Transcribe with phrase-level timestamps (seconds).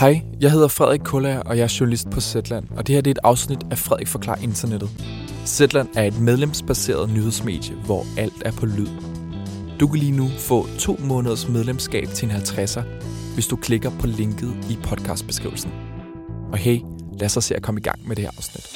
[0.00, 3.10] Hej, jeg hedder Frederik Kuller, og jeg er journalist på Zetland, og det her det
[3.10, 4.90] er et afsnit af Frederik Forklar Internettet.
[5.46, 8.88] Zetland er et medlemsbaseret nyhedsmedie, hvor alt er på lyd.
[9.80, 12.82] Du kan lige nu få to måneders medlemskab til en 50'er,
[13.34, 15.72] hvis du klikker på linket i podcastbeskrivelsen.
[16.52, 16.78] Og hey,
[17.18, 18.66] lad os så se at komme i gang med det her afsnit.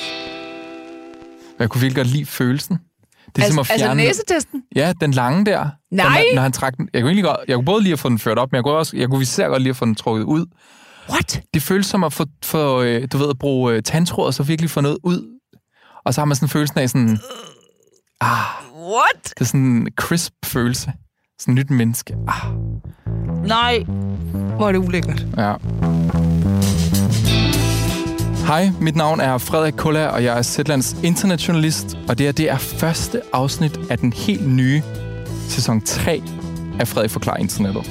[1.59, 2.77] Jeg kunne virkelig godt lide følelsen.
[3.27, 4.03] Det er altså, som at fjerne...
[4.03, 4.63] altså næsetesten?
[4.77, 5.69] Ja, den lange der.
[5.91, 6.25] Nej!
[6.29, 6.89] Den, når han trak den.
[6.93, 8.65] Jeg kunne, egentlig godt, jeg kunne både lige at få den ført op, men jeg
[8.65, 10.47] kunne, også, jeg kunne især godt lige at få den trukket ud.
[11.11, 11.43] What?
[11.55, 14.43] Det føles som at få, få øh, du ved, at bruge øh, tandtråd, og så
[14.43, 15.39] virkelig få noget ud.
[16.05, 17.19] Og så har man sådan en følelse af sådan...
[18.21, 18.39] Ah,
[18.75, 19.23] What?
[19.25, 20.93] det er sådan en crisp følelse.
[21.41, 22.15] Sådan et nyt menneske.
[22.29, 22.53] Ah,
[23.47, 23.83] Nej.
[24.57, 25.27] Hvor er det ulækkert.
[25.37, 25.55] ja.
[28.47, 32.51] Hej, mit navn er Frederik Kuller, og jeg er Zetlands internetjournalist, og det her det
[32.51, 34.83] er første afsnit af den helt nye
[35.49, 36.23] sæson 3
[36.81, 37.91] af Frederik Forklar Internettet.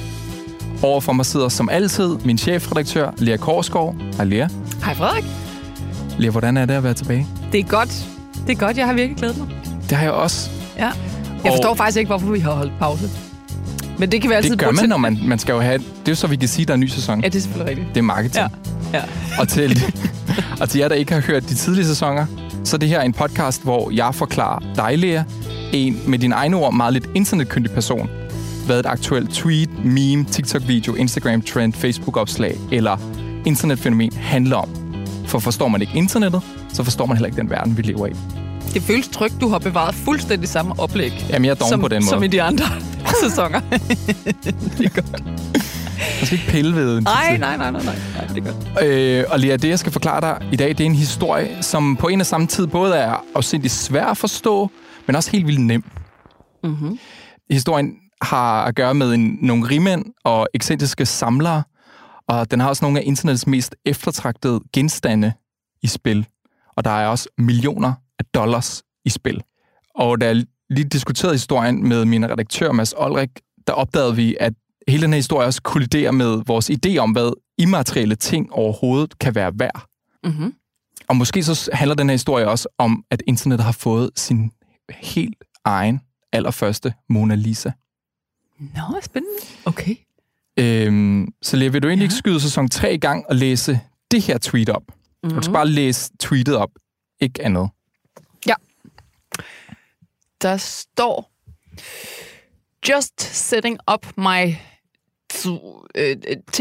[0.84, 3.94] Overfor mig sidder som altid min chefredaktør, Lea Korsgaard.
[4.16, 4.48] Hej Lea.
[4.84, 5.24] Hej Frederik.
[6.18, 7.26] Lea, hvordan er det at være tilbage?
[7.52, 8.06] Det er godt.
[8.46, 9.48] Det er godt, jeg har virkelig glædet mig.
[9.88, 10.50] Det har jeg også.
[10.78, 10.84] Ja.
[10.84, 10.92] Jeg
[11.44, 13.10] Og- forstår faktisk ikke, hvorfor vi har holdt pause.
[13.98, 14.88] Men det kan vi altid Det gør man, til.
[14.88, 15.78] når man, man skal jo have...
[15.78, 17.20] Det er jo så, vi kan sige, at der er en ny sæson.
[17.20, 17.88] Ja, det er selvfølgelig rigtigt.
[17.94, 18.46] Det er marketing.
[18.92, 18.98] Ja.
[18.98, 19.04] Ja.
[19.38, 19.82] Og til,
[20.60, 22.26] og til jer, der ikke har hørt de tidlige sæsoner,
[22.64, 25.22] så er det her en podcast, hvor jeg forklarer dig, Lea,
[25.72, 28.08] en med dine egne ord meget lidt internetkyndig person,
[28.66, 32.96] hvad et aktuelt tweet, meme, TikTok-video, Instagram-trend, Facebook-opslag eller
[33.46, 34.68] internetfænomen handler om.
[35.26, 38.12] For forstår man ikke internettet, så forstår man heller ikke den verden, vi lever i.
[38.74, 41.26] Det føles trygt, du har bevaret fuldstændig samme oplæg.
[41.30, 42.08] Jamen, jeg er som, på den måde.
[42.10, 42.64] Som i de andre
[43.24, 43.60] sæsoner.
[44.78, 45.24] det er godt.
[45.96, 47.94] Man skal ikke pille ved en Nej, nej, nej, nej, nej.
[48.16, 48.84] nej det er godt.
[48.86, 51.96] Øh, og Lea, det jeg skal forklare dig i dag, det er en historie, som
[51.96, 54.70] på en og samme tid både er afsindig svær at forstå,
[55.06, 55.84] men også helt vildt nem.
[56.64, 56.98] Mm-hmm.
[57.50, 57.86] Historien
[58.24, 61.62] har at gøre med en, nogle rigmænd og ekscentriske samlere,
[62.28, 65.32] og den har også nogle af internettets mest eftertragtede genstande
[65.82, 66.26] i spil.
[66.76, 69.42] Og der er også millioner af dollars i spil.
[69.94, 73.30] Og da jeg lige diskuterede historien med min redaktør, Mads Olrik,
[73.66, 74.52] der opdagede vi, at
[74.88, 79.34] hele den her historie også kolliderer med vores idé om, hvad immaterielle ting overhovedet kan
[79.34, 79.86] være værd.
[80.24, 80.54] Mm-hmm.
[81.08, 84.50] Og måske så handler den her historie også om, at internettet har fået sin
[84.90, 86.00] helt egen
[86.32, 87.70] allerførste Mona Lisa.
[88.58, 89.36] Nå, spændende.
[89.64, 89.96] Okay.
[90.58, 92.06] Øhm, så Lea, vil du egentlig Ja.
[92.06, 94.82] ikke skyde sæson 3 i gang og læse det her tweet op?
[94.88, 95.36] Mm-hmm.
[95.36, 96.70] Du skal bare læse tweetet op,
[97.20, 97.70] ikke andet.
[100.42, 101.30] der står
[102.88, 104.54] Just setting up my
[105.94, 106.16] øh,
[106.52, 106.60] t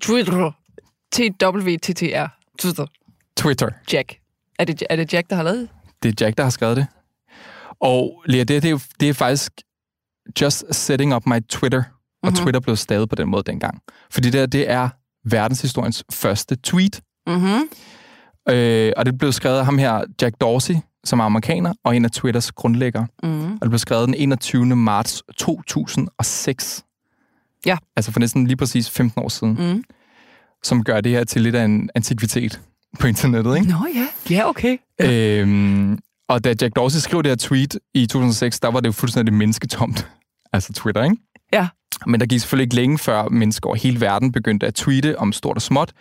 [0.00, 0.52] Twitter
[1.12, 2.26] TWTTR
[2.58, 2.86] Twitter
[3.36, 3.70] Twitter.
[3.92, 4.18] Jack.
[4.58, 5.68] Er det, er det Jack, der har lavet det?
[6.02, 6.86] Det er Jack, der har skrevet det.
[7.80, 9.52] Og Lea, det, det, er, det er faktisk
[10.40, 11.78] just setting up my Twitter.
[11.78, 11.84] Og
[12.22, 12.28] Mhm.
[12.32, 12.44] mm-hmm.
[12.44, 13.78] Twitter blev stadig på den måde dengang.
[14.10, 14.88] Fordi det, her, det er
[15.24, 17.00] verdenshistoriens første tweet.
[17.26, 17.68] Mm-hmm.
[18.48, 20.74] Øh, og det blev skrevet af ham her, Jack Dorsey,
[21.04, 23.06] som er amerikaner, og en af Twitters grundlæggere.
[23.22, 23.52] Mm-hmm.
[23.52, 24.66] Og det blev skrevet den 21.
[24.76, 26.84] marts 2006.
[27.66, 27.76] Ja.
[27.96, 29.56] Altså for næsten lige præcis 15 år siden.
[29.72, 29.84] Mm.
[30.62, 32.60] Som gør det her til lidt af en antikvitet
[33.00, 33.68] på internettet, ikke?
[33.68, 34.06] Nå ja.
[34.34, 34.78] Ja, okay.
[35.00, 35.98] øhm,
[36.32, 39.34] og da Jack Dorsey skrev det her tweet i 2006, der var det jo fuldstændig
[39.34, 40.06] mennesketomt.
[40.54, 41.16] Altså Twitter, ikke?
[41.52, 41.68] Ja.
[42.06, 45.32] Men der gik selvfølgelig ikke længe før mennesker over hele verden begyndte at tweete om
[45.32, 45.92] stort og småt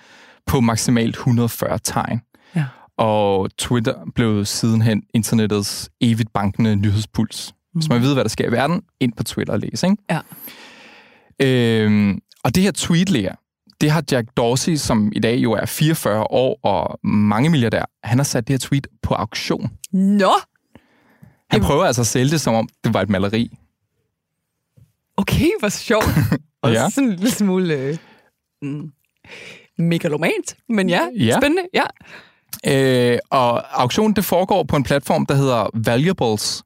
[0.46, 2.22] på maksimalt 140 tegn.
[2.56, 2.66] Ja.
[2.98, 7.54] Og Twitter blev sidenhen internettets evigt bankende nyhedspuls.
[7.74, 10.04] Hvis man ved, hvad der sker i verden, ind på Twitter og læse, ikke?
[10.10, 10.20] Ja.
[11.86, 13.10] Øhm, og det her tweet,
[13.82, 18.18] det har Jack Dorsey, som i dag jo er 44 år og mange milliardær, han
[18.20, 19.72] har sat det her tweet på auktion.
[19.92, 20.32] Nå.
[21.50, 23.58] Han Jamen- prøver altså at sælge det, som om det var et maleri.
[25.18, 26.06] Okay, hvor sjovt.
[26.64, 26.90] Og Ja.
[26.90, 27.98] sådan en lille smule øh,
[28.62, 28.92] mm,
[29.78, 30.56] megalomant.
[30.70, 31.38] Men ja, Ja.
[31.40, 31.64] spændende.
[31.74, 31.84] Ja.
[32.68, 36.64] Øh, og auktionen det foregår på en platform, der hedder Valuables,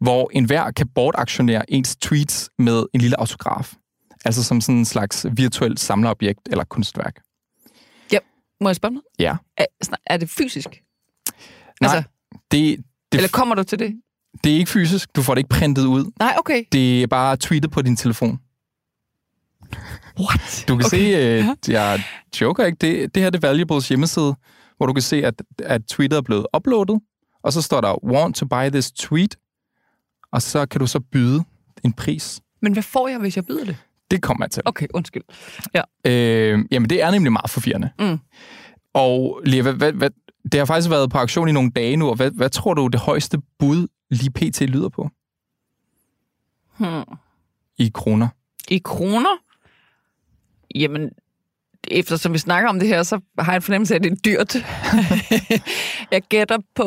[0.00, 3.72] hvor enhver kan bortaktionere ens tweets med en lille autograf.
[4.24, 7.20] Altså som sådan en slags virtuelt samlerobjekt eller kunstværk.
[8.60, 9.04] Må jeg spørge noget?
[9.18, 9.36] Ja.
[9.56, 9.64] Er,
[10.06, 10.68] er det fysisk?
[10.68, 12.02] Nej, Altså,
[12.50, 14.00] det, det, eller kommer du til det?
[14.44, 15.16] det er ikke fysisk.
[15.16, 16.12] Du får det ikke printet ud.
[16.18, 16.64] Nej, okay.
[16.72, 18.40] Det er bare tweetet på din telefon.
[20.20, 20.64] What?
[20.68, 20.98] Du kan okay.
[20.98, 22.02] se, øh, jeg
[22.40, 24.34] joker ikke, det, det her det er Valuables hjemmeside,
[24.76, 27.00] hvor du kan se, at, at tweetet er blevet uploadet,
[27.42, 29.36] og så står der, want to buy this tweet,
[30.32, 31.44] og så kan du så byde
[31.84, 32.40] en pris.
[32.62, 33.76] Men hvad får jeg, hvis jeg byder det?
[34.10, 34.62] Det kommer jeg til.
[34.64, 35.22] Okay, undskyld.
[36.06, 37.90] Øh, jamen, det er nemlig meget forvirrende.
[37.98, 38.18] Mm.
[38.94, 40.10] Og Lea, hvad, hvad, hvad,
[40.52, 42.86] det har faktisk været på auktion i nogle dage nu, og hvad, hvad tror du,
[42.86, 44.60] det højeste bud lige pt.
[44.60, 45.10] lyder på
[46.76, 47.16] Hmm.
[47.78, 48.28] i kroner?
[48.68, 49.36] I kroner?
[50.74, 51.10] Jamen,
[51.88, 54.16] eftersom vi snakker om det her, så har jeg en fornemmelse af, at det er
[54.16, 54.56] dyrt.
[56.12, 56.84] jeg gætter på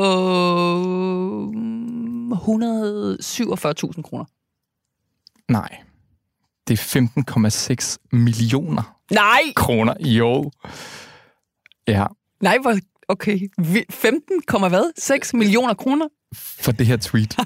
[2.33, 4.25] 147.000 kroner.
[5.51, 5.77] Nej.
[6.67, 6.99] Det er
[7.73, 9.41] 15,6 millioner Nej!
[9.55, 9.93] kroner.
[9.99, 10.51] Jo.
[11.87, 12.05] Ja,
[12.41, 12.75] Nej, hvor...
[13.07, 13.39] Okay.
[13.57, 14.91] Vi- 15, komma hvad?
[14.97, 16.05] 6 millioner kroner?
[16.35, 17.29] for det her tweet.
[17.29, 17.43] det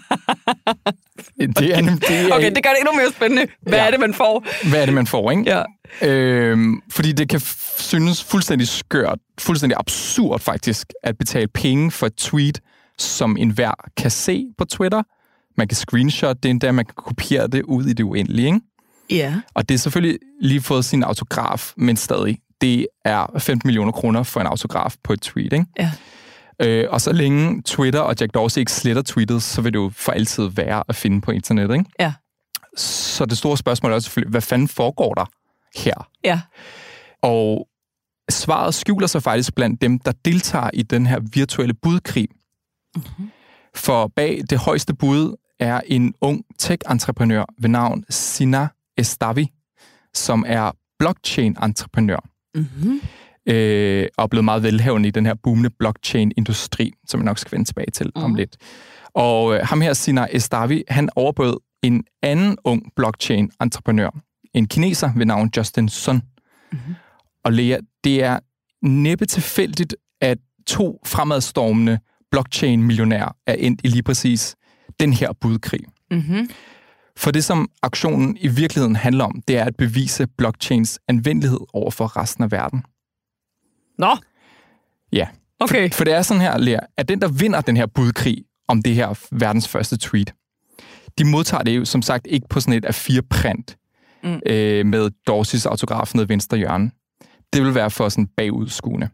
[1.39, 3.47] er, det er, Okay, det gør det endnu mere spændende.
[3.61, 3.85] Hvad Ja.
[3.87, 4.45] er det, man får?
[4.69, 5.43] Hvad er det, man får, ikke?
[5.45, 5.63] Ja.
[6.01, 7.39] Øhm, fordi det kan
[7.79, 12.61] synes fuldstændig skørt, fuldstændig absurd faktisk, at betale penge for et tweet,
[12.97, 15.03] som enhver kan se på Twitter.
[15.57, 18.59] Man kan screenshot det endda, man kan kopiere det ud i det uendelige, ikke?
[19.09, 19.41] Ja.
[19.53, 22.39] Og det er selvfølgelig lige fået sin autograf, men stadig.
[22.61, 25.65] Det er 15 millioner kroner for en autograf på et tweet, ikke?
[25.79, 25.91] Ja.
[26.61, 29.91] Øh, og så længe Twitter og Jack Dorsey ikke sletter tweetet, så vil det jo
[29.95, 31.89] for altid være at finde på internettet, ikke?
[31.99, 32.13] Ja.
[32.77, 35.25] Så det store spørgsmål er selvfølgelig, hvad fanden foregår der
[35.75, 36.09] her?
[36.23, 36.41] Ja.
[37.21, 37.67] Og
[38.29, 42.27] svaret skjuler sig faktisk blandt dem, der deltager i den her virtuelle budkrig.
[42.95, 43.31] Mm-hmm.
[43.75, 49.51] For bag det højeste bud er en ung tech-entreprenør ved navn Sina Estavi,
[50.13, 53.01] som er blockchain-entreprenør Mm-hmm.
[53.49, 57.65] øh, og blevet meget velhavende i den her boomende blockchain-industri, som jeg nok skal vende
[57.65, 58.23] tilbage til mm.
[58.23, 58.57] om lidt.
[59.13, 64.09] Og øh, ham her, Sina Estavi, han overbød en anden ung blockchain-entreprenør,
[64.53, 66.21] en kineser ved navn Justin Sun.
[66.71, 66.95] Mm-hmm.
[67.43, 68.39] Og Lea, det er
[68.81, 71.99] næppe tilfældigt, at to fremadstormende
[72.31, 74.55] blockchain-millionærer er endt i lige præcis
[74.99, 75.81] den her budkrig.
[76.11, 76.49] Mm-hmm.
[77.17, 81.91] For det, som aktionen i virkeligheden handler om, det er at bevise blockchains anvendelighed over
[81.91, 82.83] for resten af verden.
[83.97, 84.17] Nå,
[85.11, 85.27] Ja.
[85.59, 85.89] okay.
[85.89, 88.95] For det er sådan her, Lea, at den, der vinder den her budkrig om det
[88.95, 90.33] her verdens første tweet,
[91.17, 93.77] de modtager det jo som sagt ikke på sådan et A4-print
[94.23, 94.39] mm.
[94.45, 96.91] øh, med Dorseys autograf nede i venstre hjørne.
[97.53, 99.09] Det vil være for sådan bagudskuende.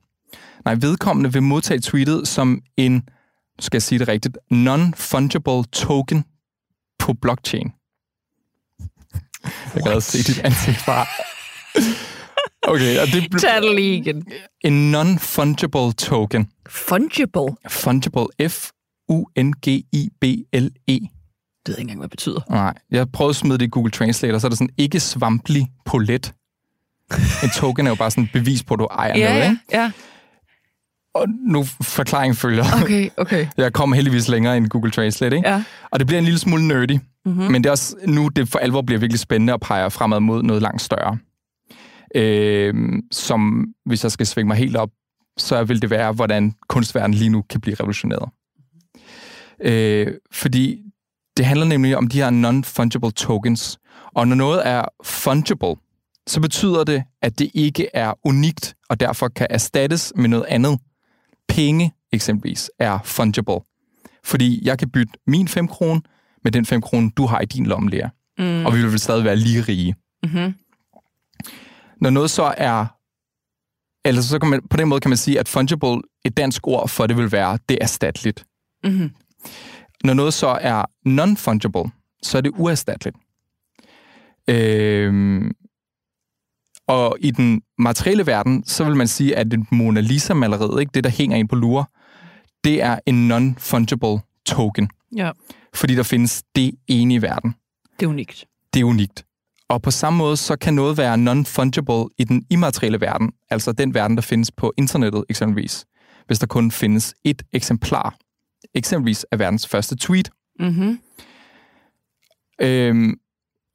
[0.66, 3.10] Nej, vedkommende vil modtage tweetet som en,
[3.60, 6.26] skal jeg sige det rigtigt, non-fungible token
[7.00, 7.72] på blockchain.
[9.76, 11.06] Jeg kan se dit ansigt bare.
[12.68, 14.26] Okay, og det Tag det lige igen.
[14.64, 16.50] en non-fungible token.
[16.70, 17.56] Fungible.
[17.70, 18.26] Fungible.
[18.50, 19.50] F-U-N-G-I-B-L-E.
[21.66, 22.40] Det ved jeg ikke engang, hvad det betyder.
[22.50, 25.00] Nej, jeg prøvede at smide det i Google Translate, og så er der sådan ikke
[25.00, 26.34] svampelig polet.
[27.44, 29.58] En token er jo bare sådan et bevis på, at du ejer noget, Ja, ikke?
[29.74, 29.92] ja.
[31.16, 32.64] Og nu forklaringen følger.
[32.84, 33.48] Okay, okay.
[33.58, 35.50] Jeg kommer heldigvis længere end Google Translate, ikke?
[35.50, 35.64] Ja.
[35.92, 37.00] Og det bliver en lille smule nerdy.
[37.26, 37.52] Mm-hmm.
[37.52, 40.44] Men det er også nu, det for alvor bliver virkelig spændende og peger fremad mod
[40.44, 41.18] noget langt større.
[42.16, 42.74] Øh,
[43.12, 44.90] som, hvis jeg skal svinge mig helt op,
[45.38, 48.30] så vil det være, hvordan kunstverdenen lige nu kan blive revolutioneret.
[49.62, 50.84] Øh, fordi
[51.38, 53.78] det handler nemlig om de her non-fungible tokens.
[54.16, 55.76] Og når noget er fungible,
[56.28, 60.80] så betyder det, at det ikke er unikt, og derfor kan erstattes med noget andet.
[61.48, 63.60] Penge eksempelvis er fungible.
[64.24, 66.02] Fordi jeg kan bytte min 5 kroner
[66.44, 68.10] med den 5 kroner, du har i din lomme, Lea.
[68.38, 68.66] Mm.
[68.66, 69.96] Og vi vil stadig være lige rige.
[70.24, 70.54] Mm-hmm.
[72.02, 72.86] Når noget så er...
[74.06, 76.90] Eller så kan man, på den måde kan man sige, at fungible, et dansk ord
[76.90, 78.46] for det vil være, det er erstatteligt.
[78.84, 79.12] Mm-hmm.
[80.04, 81.92] Når noget så er non-fungible,
[82.24, 83.18] så er det uerstatteligt.
[84.48, 85.52] Øhm,
[86.88, 91.04] og i den materielle verden, så vil man sige, at et Mona Lisa-maleriet, ikke, det
[91.04, 91.86] der hænger ind på lure,
[92.64, 94.90] det er en non-fungible token.
[95.16, 95.32] Ja,
[95.76, 97.56] Fordi der findes det ene i verden.
[98.00, 98.46] det er unikt.
[98.74, 99.26] Det er unikt.
[99.70, 103.94] Og på samme måde, så kan noget være non-fungible i den immaterielle verden, altså den
[103.94, 105.86] verden, der findes på internettet eksempelvis,
[106.28, 108.16] hvis der kun findes et eksemplar,
[108.76, 110.30] eksempelvis af verdens første tweet.
[110.60, 111.00] Mm-hmm.
[112.62, 113.14] Øhm,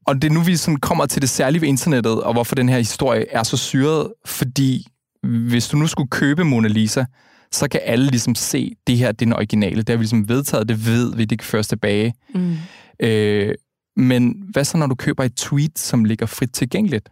[0.07, 2.69] og det er nu, vi sådan kommer til det særlige ved internettet, og hvorfor den
[2.69, 4.87] her historie er så syret, fordi
[5.23, 7.05] hvis du nu skulle købe Mona Lisa,
[7.53, 9.77] så kan alle ligesom se, det her det er den originale.
[9.77, 12.15] Det har vi ligesom vedtaget, det ved vi, det kan føres tilbage.
[12.35, 12.57] Mm.
[13.01, 13.55] Øh,
[13.97, 17.09] men hvad så, når du køber et tweet, som ligger frit tilgængeligt?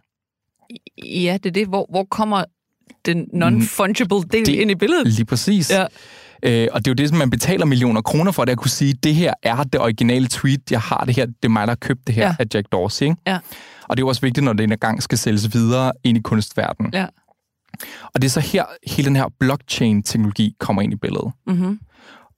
[1.05, 1.67] Ja, det er det.
[1.67, 2.43] Hvor, hvor kommer
[3.05, 5.07] den non-fungible del Det- ind i billedet?
[5.07, 5.71] Lige præcis.
[5.71, 5.85] Ja.
[6.43, 8.69] Øh, og det er jo det, som man betaler millioner kroner for, det at kunne
[8.71, 11.71] sige, det her er det originale tweet, jeg har det her, det er mig, der
[11.71, 12.35] har købt det her Ja.
[12.39, 13.03] af Jack Dorsey.
[13.05, 13.15] Ikke?
[13.27, 13.39] Ja.
[13.89, 16.21] Og det er jo også vigtigt, når det en gang skal sælges videre ind i
[16.21, 16.93] kunstverdenen.
[16.93, 17.05] Ja.
[18.13, 21.31] Og det er så her, hele den her blockchain-teknologi kommer ind i billedet.
[21.47, 21.79] Mm-hmm.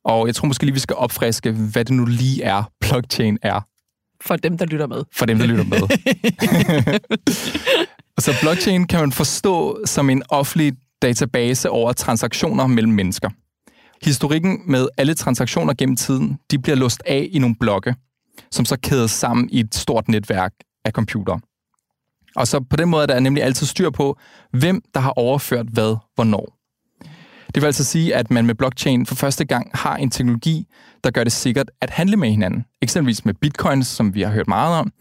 [0.03, 3.61] Og jeg tror måske lige, vi skal opfriske, hvad det nu lige er, blockchain er,
[4.21, 5.03] For dem, der lytter med.
[5.13, 5.79] for dem, der lytter med.
[8.23, 13.29] så blockchain kan man forstå som en offentlig database over transaktioner mellem mennesker.
[14.05, 17.95] Historikken med alle transaktioner gennem tiden, de bliver låst af i nogle blokke,
[18.51, 20.53] som så kædes sammen i et stort netværk
[20.85, 21.39] af computere.
[22.39, 24.17] Og så på den måde er der nemlig altid styr på,
[24.51, 26.55] hvem der har overført hvad, hvornår.
[27.55, 30.65] Det vil altså sige, at man med blockchain for første gang har en teknologi,
[31.03, 32.65] der gør det sikkert at handle med hinanden.
[32.81, 34.91] Eksempelvis med bitcoins, som vi har hørt meget om.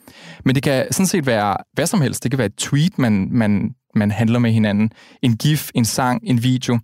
[0.45, 2.23] Men det kan sådan set være hvad som helst.
[2.23, 4.91] Det kan være et tweet, man, man, man handler med hinanden.
[5.23, 6.79] En gif, en sang, en video.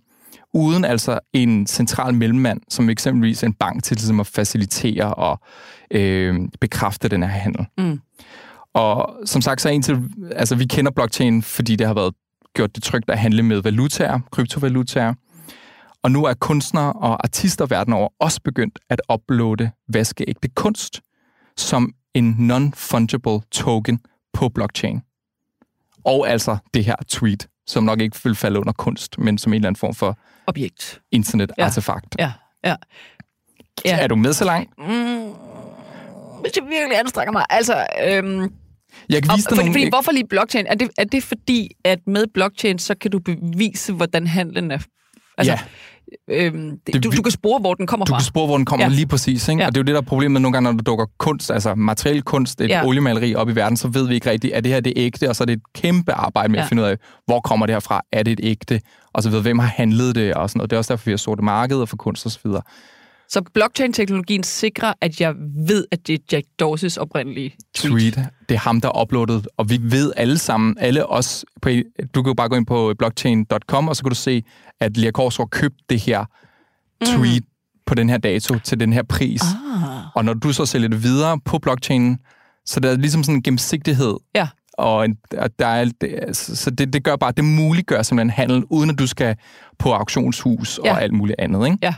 [0.53, 5.39] Uden altså en central mellemmand, som eksempelvis en bank til ligesom at facilitere og
[5.91, 7.65] øh, bekræfte den her handel.
[7.77, 7.99] Mm.
[8.75, 12.13] Og som sagt, så er en til, altså vi kender blockchain, fordi det har været
[12.55, 15.13] gjort det trygt at handle med valutaer, kryptovalutaer.
[16.03, 21.01] Og nu er kunstnere og artister verden over også begyndt at uploade vaskeægte kunst
[21.57, 23.99] som en non-fungible token
[24.33, 25.01] på blockchain.
[26.05, 29.55] Og altså det her tweet, som nok ikke vil falde under kunst, men som en
[29.55, 30.17] eller anden form for
[30.47, 31.01] Objekt.
[31.11, 32.15] internet-artefakt.
[32.19, 32.31] Ja,
[32.63, 32.75] ja.
[33.85, 33.99] Ja.
[33.99, 34.77] Er du med så langt?
[34.77, 35.33] Mm,
[36.41, 37.45] hvis jeg virkelig anstrenger mig.
[37.49, 38.53] Altså, øhm,
[39.09, 39.79] Jeg kan og, vise dig fordi, nogle...
[39.79, 40.65] fordi, hvorfor lige blockchain?
[40.67, 44.79] Er det, er det fordi, at med blockchain, så kan du bevise, hvordan handlen er?
[45.37, 45.57] Altså,
[46.29, 46.45] Ja.
[46.47, 48.17] øhm, Det du, du kan spore, hvor den kommer Du fra.
[48.17, 48.89] kan spore, hvor den kommer ja.
[48.91, 49.47] Lige præcis.
[49.47, 49.61] Ikke?
[49.61, 49.67] Ja.
[49.67, 51.75] Og det er jo det, der er problemet nogle gange, når der dukker kunst, altså
[51.75, 52.85] materiel kunst, et ja.
[52.85, 55.35] Oliemaleri op i verden, så ved vi ikke rigtigt, er det her det ægte, og
[55.35, 56.63] så er det et kæmpe arbejde med ja.
[56.63, 58.81] at finde ud af, hvor kommer det her fra, er det et ægte,
[59.13, 60.69] og så videre, hvem har handlet det, og sådan noget.
[60.69, 62.61] Det er også derfor, vi har sorte markeder for kunst og så videre.
[63.29, 65.33] Så blockchain-teknologien sikrer, at jeg
[65.67, 68.13] ved, at det er Jack Dorses oprindelige tweet.
[68.13, 71.69] Tweet, det er ham, der er uploadet, og vi ved alle sammen, alle os, på,
[72.15, 74.43] du kan jo bare gå ind på blockchain.com, og så kan du se,
[74.79, 76.25] at Lea Korsgaard købte det her
[77.05, 77.49] tweet mm.
[77.85, 79.41] på den her dato til den her pris.
[79.41, 80.15] Ah.
[80.15, 82.17] Og når du så sælger det videre på blockchainen,
[82.65, 84.15] så der er ligesom sådan en gennemsigtighed.
[84.35, 84.47] Ja.
[84.77, 85.85] Og en, og der er,
[86.33, 89.35] så det, det gør bare, det muliggør simpelthen handel, uden at du skal
[89.79, 90.91] på auktionshus Ja.
[90.91, 91.65] og alt muligt andet.
[91.65, 91.77] Ikke?
[91.81, 91.93] Ja,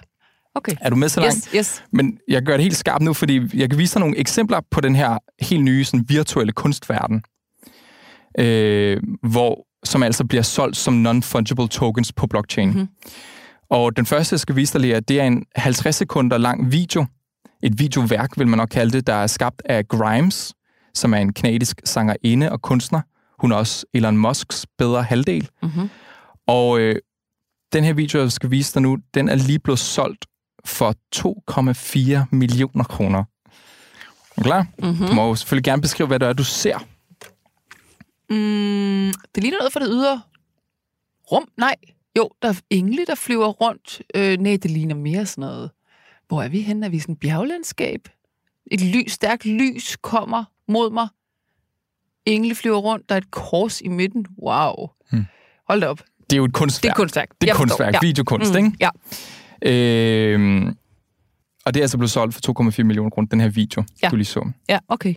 [0.57, 0.75] okay.
[0.81, 1.35] Er du med så langt?
[1.35, 1.83] Yes, yes.
[1.91, 4.81] Men jeg gør det helt skarpt nu, fordi jeg kan vise dig nogle eksempler på
[4.81, 7.23] den her helt nye sådan, virtuelle kunstverden,
[8.39, 12.69] øh, hvor, som altså bliver solgt som non-fungible tokens på blockchain.
[12.69, 12.77] Mhm.
[12.77, 13.11] Mm-hmm.
[13.69, 17.05] Og den første, jeg skal vise dig, Lea, det er en 50 sekunder lang video.
[17.63, 20.53] Et videoværk, vil man nok kalde det, der er skabt af Grimes,
[20.93, 23.01] som er en kanadisk sangerinde og kunstner.
[23.39, 25.49] Hun er også Elon Musks bedre halvdel.
[25.63, 25.89] Mm-hmm.
[26.47, 26.95] Og øh,
[27.73, 30.25] den her video, jeg skal vise dig nu, den er lige blevet solgt
[30.67, 33.23] for 2,4 millioner kroner.
[34.37, 34.65] Er klar?
[34.79, 35.07] Mm-hmm.
[35.07, 36.77] Du må selvfølgelig gerne beskrive, hvad det er, du ser.
[38.29, 40.21] Mm, det ligner noget for det ydre
[41.31, 41.47] rum.
[41.57, 41.75] Nej,
[42.17, 44.01] jo, der er engle, der flyver rundt.
[44.15, 45.71] Øh, nej, det ligner mere sådan noget.
[46.27, 46.85] Hvor er vi henne?
[46.85, 48.09] Er vi sådan et bjerglandskab?
[48.71, 51.07] Et lys, stærkt lys kommer mod mig.
[52.25, 53.09] Engle flyver rundt.
[53.09, 54.25] Der er et kors i midten.
[54.43, 54.89] Wow.
[55.11, 55.25] Hmm.
[55.67, 55.99] Hold da op.
[56.29, 56.91] Det er jo et Det kunstværk.
[56.91, 57.29] er kunstværk.
[57.41, 57.99] Det er kunstværk, Ja.
[58.01, 58.71] videokunst, Mm, ikke?
[58.79, 58.89] Ja.
[59.65, 60.67] Øhm,
[61.65, 64.09] og det er altså blevet solgt for 2,4 millioner kroner, den her video, Ja.
[64.09, 64.51] du lige så.
[64.69, 65.13] ja, okay.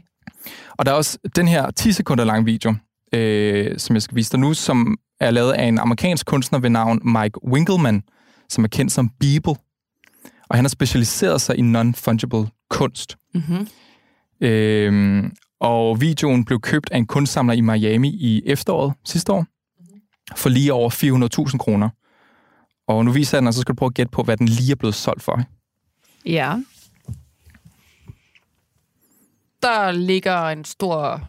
[0.78, 2.74] Og der er også den her 10 sekunder lang video,
[3.14, 6.70] øh, som jeg skal vise dig nu, som er lavet af en amerikansk kunstner ved
[6.70, 8.02] navn Mike Winkleman,
[8.48, 9.54] som er kendt som Beeple.
[10.48, 13.16] Og han har specialiseret sig i non-fungible kunst.
[13.34, 13.68] Mm-hmm.
[14.40, 19.46] Øhm, og videoen blev købt af en kunstsamler i Miami i efteråret sidste år,
[20.36, 20.90] for lige over
[21.50, 21.88] 400.000 kroner.
[22.90, 24.48] Og nu viser jeg den, og så skal du prøve at gætte på, hvad den
[24.48, 25.42] lige er blevet solgt for.
[26.26, 26.56] Ja.
[29.62, 31.28] Der ligger en stor...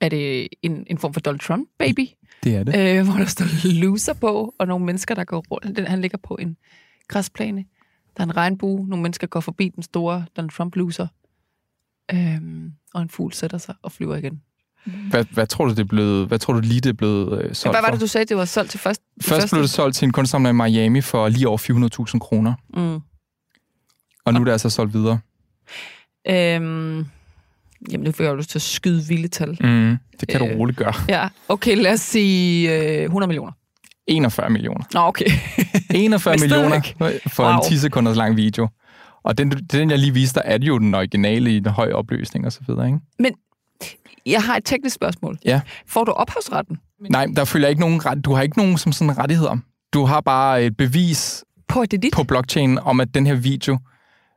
[0.00, 2.06] Er det en, en form for Donald Trump, baby?
[2.44, 2.98] Det er det.
[2.98, 5.76] øh, hvor der står loser på, og nogle mennesker, der går rundt.
[5.76, 6.56] Den, han ligger på en
[7.08, 7.64] græsplæne.
[8.16, 8.88] Der er en regnbue.
[8.88, 11.06] Nogle mennesker går forbi den store Donald Trump loser.
[12.12, 14.42] Øhm, og en fugl sætter sig og flyver igen.
[15.10, 17.54] Hvad, hvad, tror du, det er blevet, hvad tror du lige, det er blevet øh,
[17.54, 19.02] solgt Hvad var det, du sagde, det var solgt til først?
[19.22, 19.54] Først første?
[19.56, 21.58] blev det solgt til en kunstsamler i Miami for lige over
[22.12, 23.00] 400.000 kroner, Mm.
[24.24, 25.18] og nu er det altså solgt videre.
[26.28, 27.06] Øhm,
[27.92, 29.48] jamen, nu får jeg jo lyst til at skyde vilde tal.
[29.60, 30.58] Mm, det kan du Øh.
[30.58, 30.92] roligt gøre.
[31.08, 33.52] Ja, okay, lad os sige øh, 100 millioner.
[34.06, 34.84] 41 millioner.
[34.94, 35.24] Nå, okay.
[35.94, 36.80] 41 Men millioner
[37.26, 37.52] for Wow.
[37.56, 38.68] en 10 sekunders lang video.
[39.24, 42.46] Og den, den, jeg lige viste dig, er jo den originale i den høje opløsning
[42.46, 42.98] og så videre, ikke?
[44.26, 45.38] Jeg har et teknisk spørgsmål.
[45.44, 45.60] Ja.
[45.86, 46.78] Får du ophavsretten
[47.10, 49.56] Nej, der følger ikke nogen ret, du har ikke nogen som sådan rettigheder.
[49.92, 52.12] Du har bare et bevis på, at det er dit?
[52.12, 53.78] på blockchain om, at den her video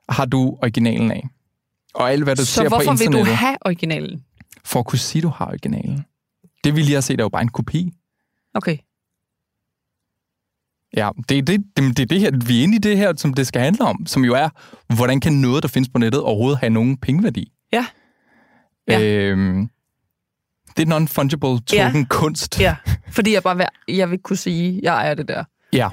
[0.10, 1.28] har du originalen af.
[1.94, 4.24] Og alt, hvad du Så ser på hvorfor vil internettet, du have originalen?
[4.66, 6.06] for at kunne sige, at du har originalen.
[6.64, 7.92] Det vi lige har set, er jo bare en kopi.
[8.54, 8.78] Okay.
[10.98, 13.14] Ja, det er det, det, det, er det her, vi er inde i det her,
[13.18, 14.50] som det skal handle om, som jo er,
[14.96, 17.52] hvordan kan noget, der findes på nettet, overhovedet have nogen pengeværdi?
[18.88, 19.01] Ja.
[19.01, 19.70] Øhm,
[20.77, 22.06] det er non-fungible token Ja.
[22.10, 22.60] kunst.
[22.62, 22.75] Ja,
[23.15, 25.44] fordi jeg bare jeg vil kunne sige, jeg ejer det der.
[25.74, 25.89] Ja.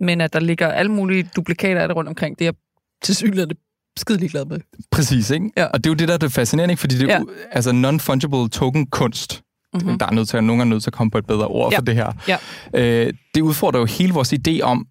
[0.00, 2.54] Men at der ligger alle mulige duplikater af det rundt omkring, det er jeg
[3.02, 3.50] til synligheden
[3.96, 4.60] skide ligeglad med.
[4.90, 5.50] Præcis, ikke?
[5.56, 5.64] Ja.
[5.64, 6.80] Og det er jo det, der er det fascinerende, ikke?
[6.80, 7.22] Fordi det er ja.
[7.52, 9.42] altså non-fungible token kunst.
[9.74, 9.98] Mm-hmm.
[9.98, 11.72] Der er nødt til, at nogen er nødt til at komme på et bedre ord
[11.72, 11.78] Ja.
[11.78, 12.12] for det her.
[12.28, 12.36] Ja.
[12.74, 14.86] Øh, det udfordrer jo hele vores idé om,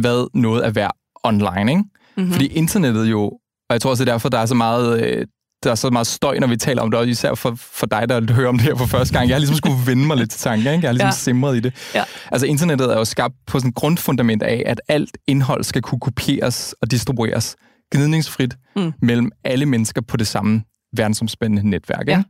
[0.00, 1.82] hvad noget er værd online, ikke?
[2.16, 2.32] Mm-hmm.
[2.32, 3.40] Fordi internettet jo, og
[3.70, 5.02] jeg tror også, det er derfor, der er så meget...
[5.04, 5.26] Øh,
[5.64, 8.08] der er så meget støj, når vi taler om det, og især for, for dig,
[8.08, 9.28] der hører om det her for første gang.
[9.28, 10.82] Jeg har ligesom skulle vende mig lidt til tanken, ikke?
[10.82, 11.06] Jeg har ligesom Ja.
[11.06, 11.12] ja.
[11.12, 11.74] simret i det.
[11.94, 12.04] Ja.
[12.32, 16.00] Altså, internettet er jo skabt på sådan et grundfundament af, at alt indhold skal kunne
[16.00, 17.56] kopieres og distribueres
[17.94, 18.92] gnidningsfrit Mm.
[19.02, 20.62] mellem alle mennesker på det samme
[20.96, 22.08] verdensomspændende netværk.
[22.08, 22.18] Ja.
[22.18, 22.28] Ikke?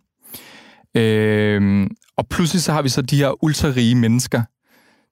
[0.96, 4.42] Øhm, og pludselig så har vi så de her ultra-rige mennesker,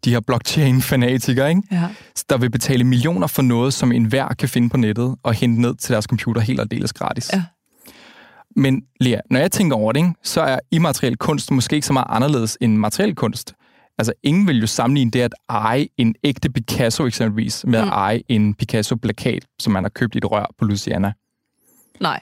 [0.04, 1.62] de her blockchain-fanatikere, ikke?
[1.72, 1.88] Ja.
[2.30, 5.74] der vil betale millioner for noget, som enhver kan finde på nettet og hente ned
[5.74, 7.30] til deres computer helt og deles gratis.
[7.32, 7.42] Ja.
[8.56, 11.92] Men Lea, når jeg tænker over det, ikke, så er immateriel kunst måske ikke så
[11.92, 13.54] meget anderledes end materiel kunst.
[13.98, 17.88] Altså, ingen vil jo sammenligne det at eje en ægte Picasso eksempelvis med mm.
[17.88, 21.12] at eje en Picasso-plakat, som man har købt i et rør på Louisiana.
[22.00, 22.20] Nej.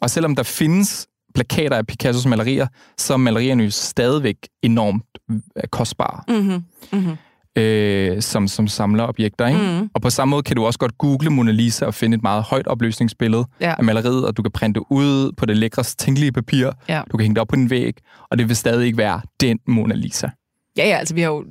[0.00, 2.66] Og selvom der findes plakater af Picassos malerier,
[2.98, 5.40] så er malerierne jo stadigvæk enormt øh,
[5.70, 6.64] kostbare Mm-hmm.
[6.92, 7.16] Mm-hmm.
[7.56, 9.46] Øh, som, som samlerobjekter.
[9.46, 9.60] Ikke?
[9.60, 9.80] Mhm.
[9.80, 9.90] Mm.
[9.94, 12.42] Og på samme måde kan du også godt google Mona Lisa og finde et meget
[12.42, 13.74] højt opløsningsbillede Ja.
[13.78, 16.70] af maleriet, og du kan printe ud på det lækrest tænkelige papir.
[16.88, 17.02] Ja.
[17.12, 17.94] Du kan hænge det op på din væg,
[18.30, 20.28] og det vil stadig ikke være den Mona Lisa.
[20.76, 21.44] Ja, ja, altså vi har jo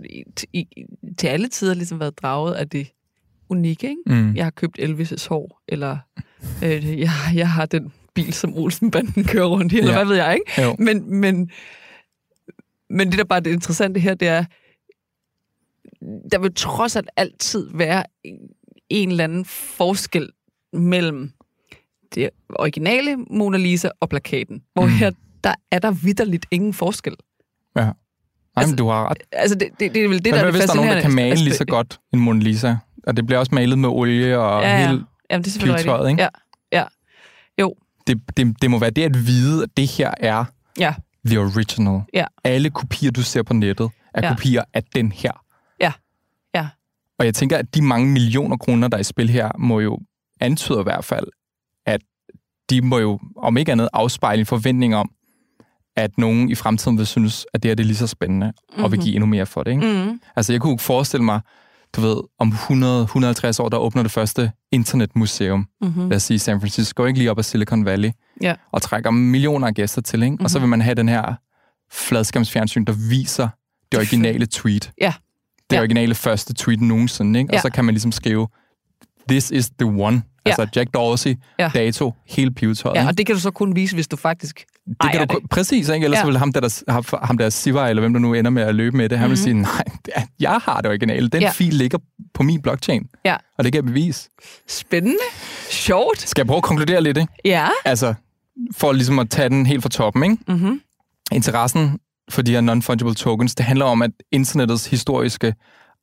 [0.53, 0.65] i,
[1.17, 2.87] til alle tider ligesom været draget af det
[3.49, 4.01] unikke, ikke?
[4.21, 4.35] Mm.
[4.35, 5.97] Jeg har købt Elvis' hår, eller
[6.63, 9.97] øh, jeg, jeg har den bil, som Olsenbanden kører rundt i, eller Ja.
[9.97, 10.61] hvad ved jeg, ikke?
[10.61, 10.75] Jo.
[10.79, 11.49] Men, men,
[12.89, 14.45] men det, der bare er det interessante her, det er,
[16.31, 18.35] der vil trods alt altid være en,
[18.89, 20.29] en eller anden forskel
[20.73, 21.31] mellem
[22.15, 24.61] det originale Mona Lisa og plakaten.
[24.73, 24.91] Hvor Mm.
[24.91, 25.11] her,
[25.43, 27.13] der er der vidderligt ingen forskel.
[27.77, 27.81] Ja.
[27.81, 27.93] Nej,
[28.55, 29.17] Altså, men du har ret.
[29.31, 30.91] Altså, det, det, det er vel det, Men der er det hvis der er nogen,
[30.91, 32.75] der kan male lige så godt en Mona Lisa?
[33.07, 34.87] Og det bliver også malet med olie og Ja, ja.
[34.87, 35.03] hele...
[35.31, 36.09] Jamen, det er rigtigt.
[36.09, 36.21] ikke?
[36.21, 36.27] Ja,
[36.71, 36.83] ja,
[37.61, 37.75] jo,
[38.07, 40.45] Det, det, det må være det at vide, at det her er
[40.79, 40.93] ja,
[41.25, 42.01] the original.
[42.13, 42.25] Ja.
[42.43, 44.33] Alle kopier, du ser på nettet, er ja.
[44.33, 45.31] kopier af den her.
[47.19, 49.99] Og jeg tænker, at de mange millioner kroner, der er i spil her, må jo
[50.41, 51.27] antyde i hvert fald,
[51.85, 52.01] at
[52.69, 55.09] de må jo, om ikke andet, afspejle en forventning om,
[55.95, 58.83] at nogen i fremtiden vil synes, at det her det er lige så spændende, mm-hmm.
[58.83, 59.71] og vil give endnu mere for det.
[59.71, 60.05] Ikke?
[60.05, 60.19] Mm.
[60.35, 61.39] Altså, jeg kunne forestille mig,
[61.95, 66.09] du ved, om 100-150 år, der åbner det første internetmuseum, Mm-hmm.
[66.09, 68.55] lad os sige San Francisco, ikke lige op ad Silicon Valley, Ja.
[68.71, 70.37] og trækker millioner af gæster til, ikke?
[70.39, 71.35] og så vil man have den her
[71.91, 73.47] fladskærmsfjernsyn, der viser
[73.91, 74.91] det originale tweet.
[75.01, 75.13] Ja.
[75.69, 75.79] Det Ja.
[75.79, 77.51] originale første tweet nogensinde, ikke?
[77.53, 77.57] Ja.
[77.57, 78.47] og så kan man ligesom skrive,
[79.29, 80.21] this is the one.
[80.45, 80.51] Ja.
[80.51, 81.71] Altså Jack Dorsey, Ja.
[81.73, 82.95] dato, hele pivetøjet.
[82.95, 84.65] Ja, og det kan du så kun vise, hvis du faktisk
[85.03, 86.03] det kan du, kun- Præcis, ikke?
[86.03, 86.21] ellers Ja.
[86.21, 86.25] ja.
[86.25, 88.97] vil ham der, der, ham- der Siva, eller hvem der nu ender med at løbe
[88.97, 91.27] med det, han vil sige, nej, det jeg har det originale.
[91.27, 91.47] Den Ja.
[91.47, 91.51] ja.
[91.51, 91.97] fil ligger
[92.33, 93.35] på min blockchain, Ja.
[93.57, 94.29] og det kan jeg bevise.
[94.67, 95.17] Spændende.
[95.71, 96.21] Sjovt.
[96.21, 97.33] Skal jeg prøve at konkludere lidt, ikke?
[97.45, 97.67] Ja.
[97.85, 98.13] Altså,
[98.77, 100.37] for ligesom at tage den helt fra toppen, ikke?
[100.47, 100.81] Mm-hmm.
[101.31, 105.53] interessen for de her non-fungible tokens, det handler om, at internettets historiske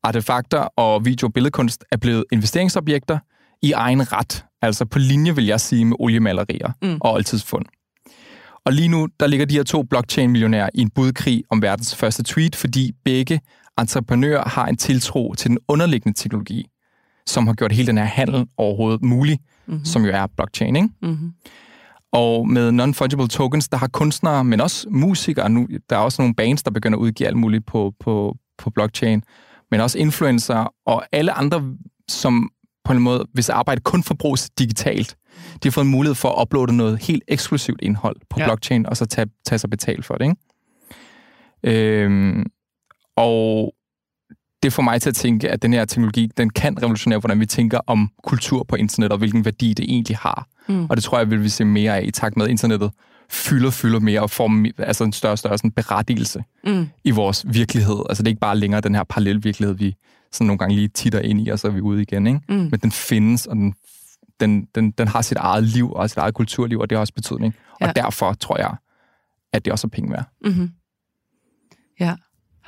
[0.03, 3.19] artefakter og video- og billedkunst er blevet investeringsobjekter
[3.63, 4.45] i egen ret.
[4.63, 6.99] Altså på linje, vil jeg sige, med oliemalerier Mm.
[7.01, 7.65] og oldtidsfund.
[8.67, 12.23] Og lige nu, der ligger de her to blockchain-millionærer i en budkrig om verdens første
[12.23, 13.41] tweet, fordi begge
[13.79, 16.67] entreprenører har en tiltro til den underliggende teknologi,
[17.27, 19.85] som har gjort hele den her handel overhovedet mulig, mm-hmm.
[19.85, 20.89] som jo er blockchain, ikke?
[21.03, 21.33] Mm-hmm.
[22.13, 26.35] Og med non-fungible tokens, der har kunstnere, men også musikere, nu, der er også nogle
[26.35, 29.23] bands, der begynder at udgive alt muligt på, på, på blockchain,
[29.71, 31.77] men også influencer og alle andre,
[32.09, 32.51] som
[32.85, 35.17] på en måde, hvis arbejde kun forbruges digitalt,
[35.63, 38.47] de har fået en mulighed for at uploade noget helt eksklusivt indhold på ja.
[38.47, 40.25] blockchain, og så tage, tage sig betalt for det.
[40.25, 40.37] Ikke?
[42.05, 42.47] Øhm,
[43.17, 43.75] og
[44.63, 47.47] det får mig til at tænke, at den her teknologi, den kan revolutionere, hvordan vi
[47.47, 50.49] tænker om kultur på internet, og hvilken værdi det egentlig har.
[50.69, 50.85] Mm.
[50.91, 52.91] Og det tror jeg, vil vi se mere af i takt med, internettet
[53.31, 56.89] fylder, fylder mere og får altså en større og større sådan berettigelse Mm.
[57.05, 58.03] i vores virkelighed.
[58.09, 59.97] Altså det er ikke bare længere den her parallel virkelighed, vi
[60.33, 62.27] sådan nogle gange lige titter ind i, og så er vi ude igen.
[62.27, 62.41] Ikke?
[62.49, 62.55] Mm.
[62.55, 63.75] Men den findes, og den,
[64.41, 67.15] den, den, den har sit eget liv og sit eget kulturliv, og det har også
[67.15, 67.55] betydning.
[67.81, 67.89] Ja.
[67.89, 68.75] Og derfor tror jeg,
[69.53, 70.25] at det også er penge værd.
[70.45, 70.71] Mm-hmm.
[72.01, 72.17] Ja.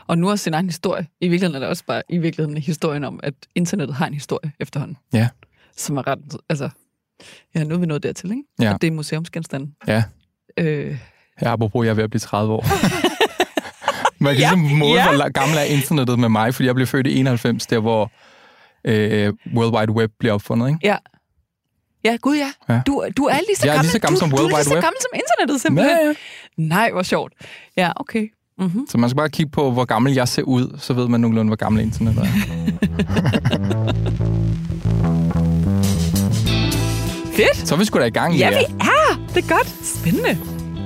[0.06, 1.06] Og nu også sin egen historie.
[1.20, 4.52] I virkeligheden er det også bare i virkeligheden historien om, at internettet har en historie
[4.60, 4.96] efterhånden.
[5.12, 5.28] Ja.
[5.76, 6.36] Som er ret...
[6.48, 6.70] Altså,
[7.54, 8.42] ja, nu er vi nået dertil, ikke?
[8.60, 8.72] Ja.
[8.74, 9.74] Og det er museumsgenstanden.
[9.88, 10.02] Ja.
[10.58, 10.96] Øh,
[11.42, 12.64] Ja, apropos, jeg er ved at blive 30 år.
[14.24, 15.16] Man kan Ja, ligesom måle, ja.
[15.16, 18.12] hvor gammel er internettet med mig, fordi jeg blev født i 91, der hvor
[18.84, 20.68] øh, World Wide Web blev opfundet.
[20.68, 20.78] Ikke?
[20.82, 20.96] ja.
[22.04, 22.74] Ja, gud ja.
[22.74, 22.80] Ja.
[22.86, 24.44] Du, du er lige så Jeg er gammel, lige så gammel du, som du World
[24.44, 24.82] er lige Wide så Web.
[24.82, 25.96] gammel som internettet, simpelthen.
[25.98, 26.14] Ja, ja.
[26.56, 27.32] Nej, hvor sjovt.
[27.76, 28.28] Ja, okay.
[28.58, 28.86] Mm-hmm.
[28.90, 31.48] Så man skal bare kigge på, hvor gammel jeg ser ud, så ved man nogenlunde,
[31.48, 32.28] hvor gammel internettet er.
[37.36, 37.68] Fedt.
[37.68, 38.58] Så er vi sgu da i gang, Ja, Lea.
[38.58, 39.20] vi er.
[39.34, 39.74] Det er godt.
[40.00, 40.38] Spændende.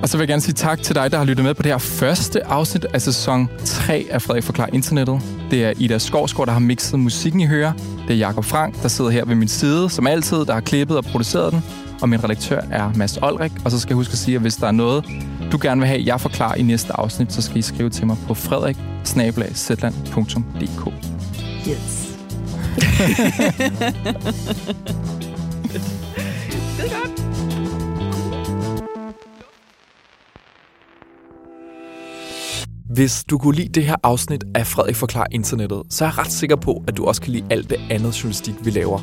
[0.02, 1.72] Og så vil jeg gerne sige tak til dig, der har lyttet med på det
[1.72, 5.20] her første afsnit af sæson 3 af Frederik Forklar Internettet.
[5.50, 7.72] Det er Ida Skovsgaard, der har mixet musikken i høre.
[8.08, 10.96] Det er Jakob Frank, der sidder her ved min side, som altid, der har klippet
[10.96, 11.62] og produceret den.
[12.02, 13.52] Og min redaktør er Mads Olrik.
[13.64, 15.04] Og så skal jeg huske at sige, at hvis der er noget,
[15.52, 18.16] du gerne vil have, jeg forklarer i næste afsnit, så skal I skrive til mig
[18.26, 18.76] på frederik
[21.68, 22.04] Yes.
[32.98, 36.32] Hvis du kunne lide det her afsnit af Frederik Forklar Internettet, så er jeg ret
[36.32, 39.00] sikker på, at du også kan lide alt det andet journalistik, vi laver.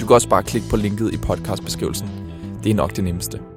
[0.00, 2.08] Du kan også bare klikke på linket i podcastbeskrivelsen.
[2.64, 3.53] Det er nok det nemmeste.